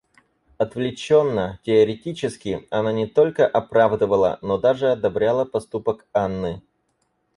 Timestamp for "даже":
4.57-4.89